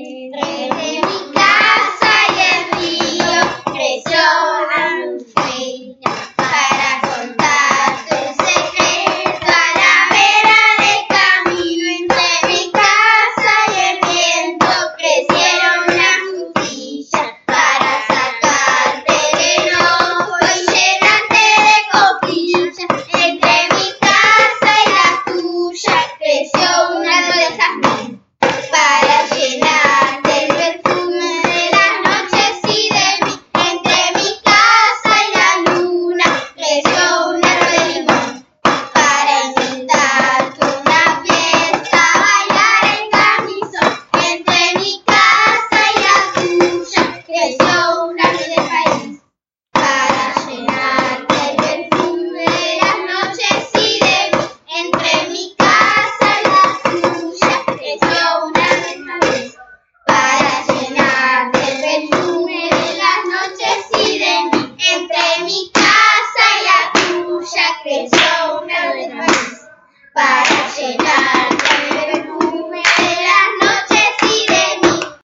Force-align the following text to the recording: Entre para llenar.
Entre 0.00 0.87
para 70.14 70.68
llenar. 70.76 71.17